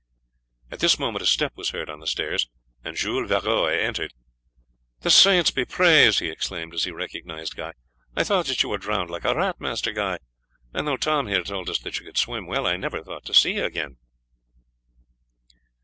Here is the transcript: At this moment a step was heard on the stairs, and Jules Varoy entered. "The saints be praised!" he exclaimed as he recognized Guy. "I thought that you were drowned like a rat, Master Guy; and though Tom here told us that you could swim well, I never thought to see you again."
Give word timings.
At 0.71 0.79
this 0.79 0.97
moment 0.97 1.21
a 1.21 1.27
step 1.27 1.53
was 1.55 1.69
heard 1.69 1.87
on 1.87 1.99
the 1.99 2.07
stairs, 2.07 2.47
and 2.83 2.97
Jules 2.97 3.29
Varoy 3.29 3.77
entered. 3.77 4.15
"The 5.01 5.11
saints 5.11 5.51
be 5.51 5.63
praised!" 5.63 6.21
he 6.21 6.29
exclaimed 6.29 6.73
as 6.73 6.85
he 6.85 6.91
recognized 6.91 7.55
Guy. 7.55 7.73
"I 8.17 8.23
thought 8.23 8.47
that 8.47 8.63
you 8.63 8.69
were 8.69 8.79
drowned 8.79 9.11
like 9.11 9.25
a 9.25 9.35
rat, 9.35 9.61
Master 9.61 9.91
Guy; 9.91 10.17
and 10.73 10.87
though 10.87 10.97
Tom 10.97 11.27
here 11.27 11.43
told 11.43 11.69
us 11.69 11.77
that 11.81 11.99
you 11.99 12.05
could 12.07 12.17
swim 12.17 12.47
well, 12.47 12.65
I 12.65 12.77
never 12.77 13.03
thought 13.03 13.25
to 13.25 13.33
see 13.35 13.53
you 13.57 13.63
again." 13.65 13.97